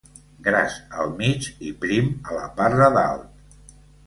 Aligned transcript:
Gras 0.45 0.77
al 1.03 1.13
mig 1.19 1.49
i 1.67 1.75
prim 1.83 2.09
a 2.31 2.39
la 2.39 2.49
part 2.63 2.79
de 2.81 2.89
dalt. 2.97 3.77